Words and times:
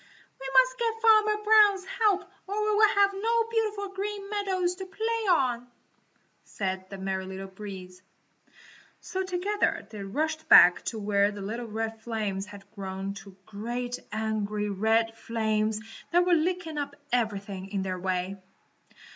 "We 0.39 0.47
must 0.51 0.79
get 0.79 0.99
Farmer 1.03 1.43
Brown's 1.43 1.85
help 1.85 2.23
or 2.47 2.55
we 2.59 2.75
will 2.75 2.87
have 2.95 3.11
no 3.13 3.45
beautiful 3.51 3.89
Green 3.89 4.31
Meadows 4.31 4.73
to 4.77 4.85
play 4.87 5.27
on," 5.29 5.67
said 6.43 6.89
the 6.89 6.97
Merry 6.97 7.27
Little 7.27 7.45
Breeze. 7.47 8.01
So 8.99 9.21
together 9.21 9.85
they 9.91 10.01
rushed 10.01 10.49
back 10.49 10.81
to 10.85 10.97
where 10.97 11.29
the 11.29 11.41
little 11.41 11.67
red 11.67 12.01
flames 12.01 12.47
had 12.47 12.63
grown 12.71 13.09
into 13.09 13.37
great, 13.45 13.99
angry, 14.11 14.71
red 14.71 15.15
flames 15.15 15.79
that 16.11 16.25
were 16.25 16.33
licking 16.33 16.79
up 16.79 16.95
everything 17.11 17.69
in 17.71 17.83
their 17.83 17.99
way. 17.99 18.37